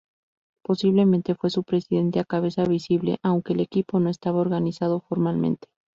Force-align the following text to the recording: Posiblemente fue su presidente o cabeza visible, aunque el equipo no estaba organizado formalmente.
Posiblemente 0.63 1.35
fue 1.35 1.51
su 1.51 1.63
presidente 1.63 2.19
o 2.19 2.25
cabeza 2.25 2.63
visible, 2.63 3.19
aunque 3.21 3.53
el 3.53 3.59
equipo 3.59 3.99
no 3.99 4.09
estaba 4.09 4.41
organizado 4.41 4.99
formalmente. 5.01 5.67